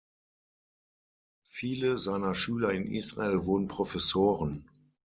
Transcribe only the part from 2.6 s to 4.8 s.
in Israel wurden Professoren.